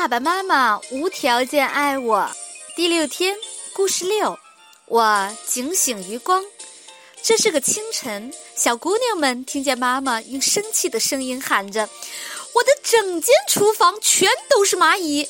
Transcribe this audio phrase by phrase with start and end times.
[0.00, 2.30] 爸爸妈妈无条件爱我。
[2.76, 3.34] 第六天，
[3.72, 4.38] 故事六，
[4.86, 6.44] 我警醒余光。
[7.20, 11.88] 这是个清晨，小姑娘们听见妈妈用生气的声音喊着
[12.54, 15.28] ：“我的整间厨房全都是蚂蚁！”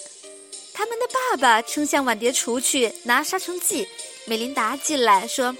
[0.74, 3.88] 他们的爸爸冲向碗碟橱去拿杀虫剂。
[4.26, 5.56] 美琳达进来说：“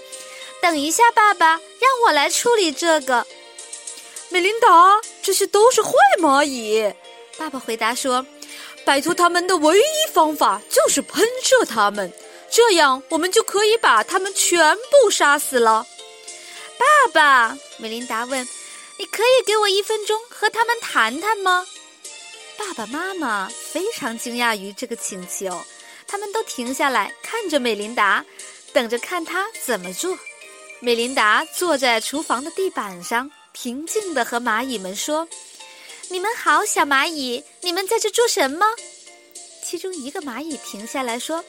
[0.61, 1.61] 等一下，爸爸，让
[2.05, 3.25] 我来处理这个。”
[4.29, 6.93] 美琳达，这些都是坏蚂蚁。
[7.39, 8.23] 爸爸回答说
[8.85, 12.11] ：“摆脱他们的唯一方法就是喷射他们，
[12.49, 15.85] 这样我们就可以把他们全部杀死了。”
[16.79, 18.47] 爸爸，美琳达问
[18.97, 21.65] ：“你可以给我一分钟和他们谈谈吗？”
[22.57, 25.61] 爸爸妈妈非常惊讶于这个请求，
[26.07, 28.25] 他们都停下来看着美琳达，
[28.73, 30.17] 等着看她怎么做。
[30.79, 35.27] 美琳达坐在厨房的地板上，平静地和蚂蚁们说。
[36.11, 38.65] 你们好，小蚂蚁，你们在这做什么？
[39.63, 41.45] 其中一个蚂蚁停下来说：“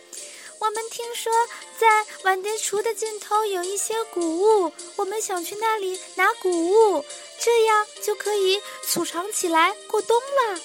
[0.60, 1.32] 我们听说
[1.78, 7.02] 在碗碟橱的尽头有一些谷物，我们想去那里拿谷物，
[7.38, 10.60] 这样就可以储藏起来过冬了。”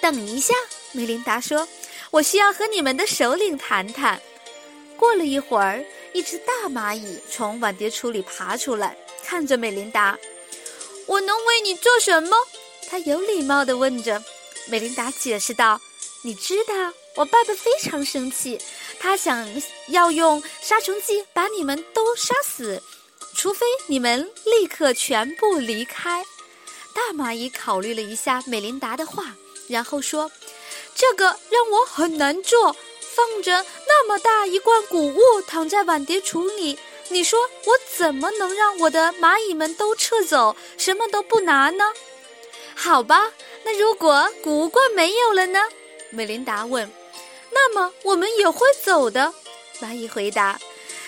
[0.00, 0.54] 等一下，
[0.92, 1.66] 梅琳达说
[2.12, 4.22] ：“我需要和你们的首领谈谈。”
[4.96, 10.16] 过了一会儿，一只大蚂蚁从碗碟橱里爬出来，看着美琳达
[11.06, 12.36] ：“我能为你做什么？”
[12.92, 14.22] 他有礼貌地问着，
[14.66, 15.80] 美琳达解释道
[16.20, 16.74] ：“你知道，
[17.16, 18.60] 我爸爸非常生气，
[19.00, 19.48] 他想
[19.88, 22.82] 要用杀虫剂把你们都杀死，
[23.34, 26.22] 除非你们立刻全部离开。”
[26.94, 29.34] 大蚂蚁考虑了一下美琳达的话，
[29.68, 30.30] 然后说
[30.94, 41.84] ：“这个让我很难做，放着那么大一罐谷物躺在碗碟橱里，你说我怎么能让我的蚂蚁们都撤走，什么都不拿呢？”
[42.74, 43.30] 好吧，
[43.64, 45.60] 那如果谷物罐没有了呢？
[46.10, 46.90] 美琳达问。
[47.50, 49.32] 那么我们也会走的，
[49.80, 50.58] 蚂蚁回答。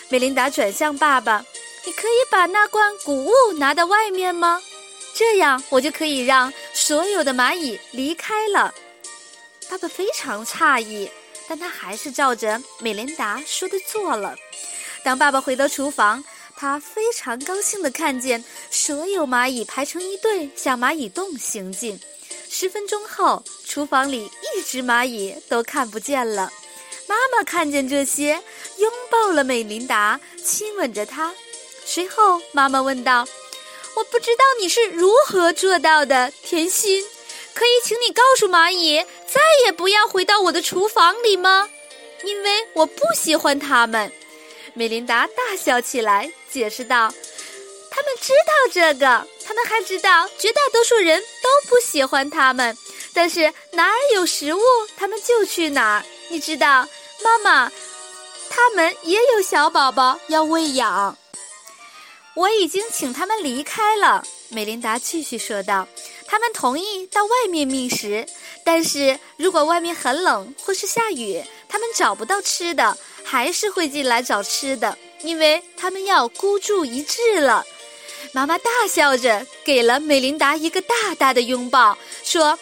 [0.08, 1.44] 美琳达转向爸爸
[1.84, 4.62] ：“你可以把那罐谷物拿到外面吗？
[5.14, 8.72] 这样我就可以让所有的蚂蚁离开了。”
[9.68, 11.10] 爸爸非常诧异，
[11.48, 14.36] 但他还是照着美琳达说的做了。
[15.02, 16.24] 当爸爸回到厨房。
[16.56, 21.98] 他非常高兴地看见所有蚂蚁排成一队向蚂蚁洞行进。
[22.48, 26.52] 十分钟后，厨房里一只蚂蚁都看不见了。
[27.06, 28.40] 妈妈看见这些，
[28.78, 31.34] 拥抱了美琳达，亲吻着她。
[31.84, 33.26] 随后，妈妈问道
[33.96, 37.04] ：“我不知道你是如何做到的，甜心？
[37.52, 41.68] 可以请你告诉蚂蚁，再也不要回到我的厨房里吗？
[42.24, 44.10] 因为我不喜欢它们。”
[44.76, 47.08] 美琳达大笑起来，解释道
[47.90, 52.76] ：“他们知道这个，他们还知道绝大多数人都不喜欢他们。
[53.12, 54.60] 但是哪儿有食物，
[54.96, 56.04] 他们就去哪儿。
[56.28, 56.88] 你知道，
[57.22, 57.72] 妈妈，
[58.50, 61.16] 他们也有小宝宝要喂养。
[62.34, 65.86] 我已经请他们离开了。”美琳达继续说道
[66.26, 68.26] ：“他们同意到外面觅食，
[68.64, 71.42] 但是如果外面很冷或是下雨，
[71.74, 72.96] 他们找不到吃的。”
[73.26, 77.64] 还是会进来找吃的，因为他们要孤注一掷了。
[78.32, 82.58] 妈妈大笑着给了美琳达一个大大的拥抱，说：“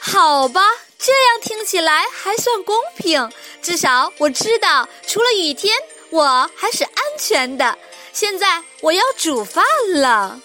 [0.00, 0.62] 好吧，
[0.98, 3.30] 这样听起来还算公平。
[3.62, 5.72] 至少我知道，除了雨天，
[6.10, 7.78] 我还是安全的。
[8.12, 10.40] 现在我要煮饭了。”